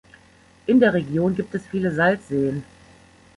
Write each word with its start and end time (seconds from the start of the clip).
In 0.65 0.79
der 0.79 0.95
Region 0.95 1.35
gibt 1.35 1.53
es 1.53 1.67
viele 1.67 1.93
Salzseen. 1.93 2.63